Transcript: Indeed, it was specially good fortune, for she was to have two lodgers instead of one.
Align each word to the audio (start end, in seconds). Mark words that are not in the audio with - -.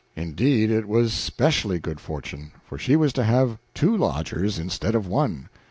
Indeed, 0.15 0.71
it 0.71 0.87
was 0.87 1.13
specially 1.13 1.77
good 1.77 1.99
fortune, 1.99 2.53
for 2.65 2.79
she 2.79 2.95
was 2.95 3.13
to 3.13 3.23
have 3.23 3.59
two 3.75 3.95
lodgers 3.95 4.57
instead 4.57 4.95
of 4.95 5.05
one. 5.05 5.47